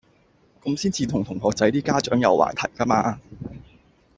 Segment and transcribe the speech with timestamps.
[0.63, 3.19] 咁先至同同學仔啲家長有話題㗎嘛